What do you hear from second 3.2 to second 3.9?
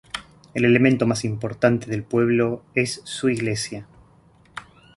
iglesia.